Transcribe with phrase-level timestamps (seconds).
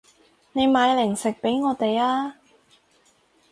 [0.53, 2.37] 你買零食畀我哋啊